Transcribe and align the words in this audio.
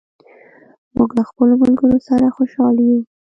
موږ 0.95 1.09
له 1.17 1.23
خپلو 1.29 1.53
ملګرو 1.63 1.97
سره 2.09 2.33
خوشاله 2.35 2.81
یو. 2.89 2.99